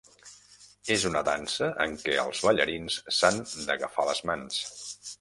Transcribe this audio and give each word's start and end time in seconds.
És 0.95 1.05
una 1.09 1.21
dansa 1.27 1.69
en 1.87 1.95
què 2.05 2.17
els 2.23 2.43
ballarins 2.49 2.99
s'han 3.21 3.41
d'agafar 3.71 4.11
les 4.13 4.29
mans. 4.33 4.63